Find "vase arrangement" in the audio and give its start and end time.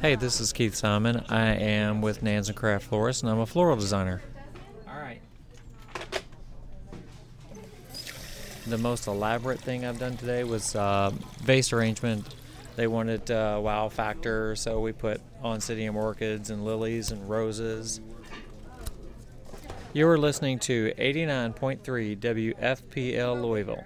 11.42-12.34